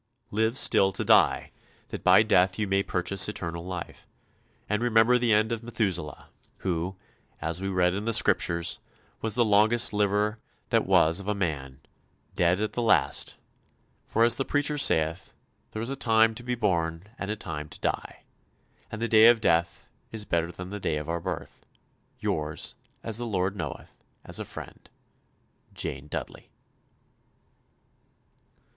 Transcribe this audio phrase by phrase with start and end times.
[0.31, 1.51] Live still to die,
[1.89, 4.07] that by death you may purchase eternal life,
[4.67, 6.29] and remember the end of Methuselah,
[6.65, 6.97] who,
[7.39, 8.79] as we read in the Scriptures,
[9.21, 11.81] was the longest liver that was of a man,
[12.35, 13.35] died at the last;
[14.07, 15.33] for as the preacher saith,
[15.69, 18.23] there is a time to be born and a time to die,
[18.91, 21.63] and the day of death is better than the day of our birth.
[22.17, 22.73] Yours,
[23.03, 24.89] as the Lord knoweth, as a friend,
[25.75, 26.49] "JANE DUDDELEY."